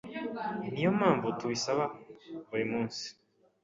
niyo 0.71 0.91
mpamvu 0.97 1.27
tubisaba 1.39 1.85
buri 2.49 2.65
munsi. 2.71 3.05